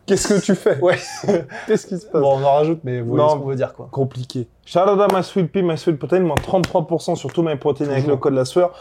Qu'est-ce 0.07 0.35
que 0.35 0.41
tu 0.41 0.55
fais? 0.55 0.79
Ouais. 0.79 0.97
Qu'est-ce 1.67 1.89
qui 1.89 1.99
se 1.99 2.07
passe? 2.07 2.23
Bon, 2.23 2.39
on 2.39 2.45
en 2.45 2.55
rajoute, 2.55 2.79
mais 2.85 3.01
vous 3.01 3.09
voyez 3.09 3.25
Non. 3.25 3.31
ce 3.31 3.39
qu'on 3.39 3.47
veut 3.47 3.57
dire 3.57 3.75
quoi. 3.75 3.89
Compliqué. 3.91 4.47
À 4.73 4.95
ma 5.13 5.25
sweet 5.25 5.51
pea, 5.51 5.63
ma 5.63 5.77
sweet 5.77 5.99
protein, 5.99 6.21
moins 6.21 6.37
33% 6.37 7.17
sur 7.17 7.33
tous 7.33 7.43
mes 7.43 7.57
protéines 7.57 7.91
avec 7.91 8.07
le 8.07 8.17
code 8.17 8.35
la 8.35 8.45
sueur. 8.45 8.81